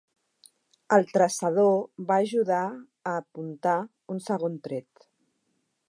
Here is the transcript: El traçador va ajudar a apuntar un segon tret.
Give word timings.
El 0.95 1.05
traçador 1.17 1.77
va 2.07 2.17
ajudar 2.25 2.63
a 3.13 3.15
apuntar 3.21 3.77
un 4.15 4.25
segon 4.31 4.61
tret. 4.69 5.07